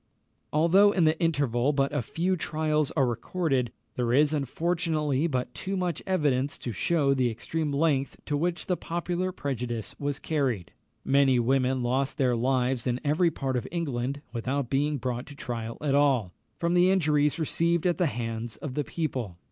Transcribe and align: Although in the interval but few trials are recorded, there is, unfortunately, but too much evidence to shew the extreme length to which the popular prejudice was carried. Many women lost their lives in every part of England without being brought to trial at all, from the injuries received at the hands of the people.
Although 0.51 0.93
in 0.93 1.03
the 1.03 1.19
interval 1.21 1.73
but 1.73 1.93
few 2.03 2.35
trials 2.35 2.89
are 2.97 3.05
recorded, 3.05 3.71
there 3.93 4.13
is, 4.13 4.33
unfortunately, 4.33 5.27
but 5.27 5.53
too 5.53 5.77
much 5.77 6.01
evidence 6.07 6.57
to 6.57 6.71
shew 6.71 7.13
the 7.13 7.29
extreme 7.29 7.71
length 7.71 8.19
to 8.25 8.35
which 8.35 8.65
the 8.65 8.75
popular 8.75 9.31
prejudice 9.31 9.93
was 9.99 10.17
carried. 10.17 10.71
Many 11.05 11.37
women 11.37 11.83
lost 11.83 12.17
their 12.17 12.35
lives 12.35 12.87
in 12.87 12.99
every 13.03 13.29
part 13.29 13.55
of 13.55 13.67
England 13.71 14.23
without 14.33 14.71
being 14.71 14.97
brought 14.97 15.27
to 15.27 15.35
trial 15.35 15.77
at 15.81 15.93
all, 15.93 16.33
from 16.57 16.73
the 16.73 16.89
injuries 16.89 17.37
received 17.37 17.85
at 17.85 17.99
the 17.99 18.07
hands 18.07 18.57
of 18.57 18.73
the 18.73 18.83
people. 18.83 19.37